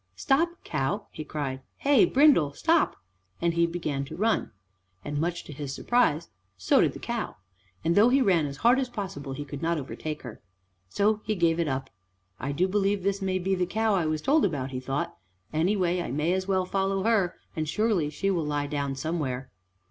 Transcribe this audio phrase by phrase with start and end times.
[0.15, 2.95] "Stop, cow," he cried, "hey brindle, stop,"
[3.39, 4.49] and he began to run;
[5.05, 7.35] and much to his surprise so did the cow,
[7.83, 10.41] and though he ran as hard as possible, he could not overtake her.
[10.89, 11.91] So he gave it up.
[12.39, 15.15] "I do believe this may be the cow I was told about," he thought.
[15.53, 19.51] "Any way, I may as well follow her and surely she will lie down somewhere."